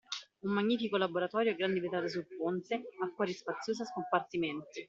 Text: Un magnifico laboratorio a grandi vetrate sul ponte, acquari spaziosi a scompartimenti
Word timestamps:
Un 0.45 0.51
magnifico 0.51 0.97
laboratorio 0.97 1.51
a 1.51 1.53
grandi 1.53 1.79
vetrate 1.79 2.09
sul 2.09 2.25
ponte, 2.35 2.81
acquari 3.03 3.33
spaziosi 3.33 3.83
a 3.83 3.85
scompartimenti 3.85 4.79